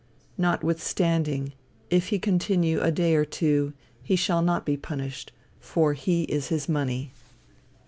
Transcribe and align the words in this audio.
Notwithstanding, 0.35 1.53
if 1.91 2.07
he 2.07 2.17
continue 2.17 2.81
a 2.81 2.89
day 2.91 3.13
or 3.13 3.23
two, 3.23 3.73
he 4.01 4.15
shall 4.15 4.41
not 4.41 4.65
be 4.65 4.75
punished, 4.75 5.31
for 5.59 5.93
he 5.93 6.23
is 6.23 6.47
his 6.47 6.67
money." 6.67 7.11